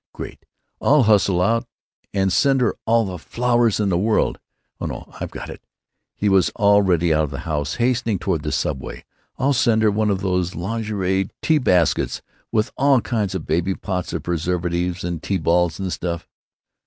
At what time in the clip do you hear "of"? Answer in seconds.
7.25-7.29, 10.09-10.21, 13.35-13.45, 14.11-14.23